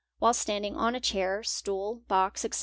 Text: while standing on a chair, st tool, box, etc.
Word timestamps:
while 0.17 0.33
standing 0.33 0.75
on 0.75 0.95
a 0.95 0.99
chair, 0.99 1.43
st 1.43 1.63
tool, 1.65 2.01
box, 2.07 2.43
etc. 2.43 2.59